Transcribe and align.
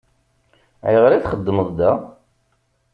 Ayɣer 0.87 1.11
i 1.13 1.19
txeddmeḍ 1.23 1.69
da? 1.77 1.91